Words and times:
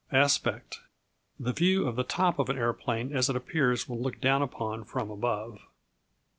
Aspect 0.11 0.79
The 1.39 1.53
view 1.53 1.87
of 1.87 1.95
the 1.95 2.03
top 2.03 2.39
of 2.39 2.49
an 2.49 2.57
aeroplane 2.57 3.15
as 3.15 3.29
it 3.29 3.35
appears 3.35 3.87
when 3.87 4.01
looked 4.01 4.19
down 4.19 4.41
upon 4.41 4.83
from 4.83 5.11
above. 5.11 5.59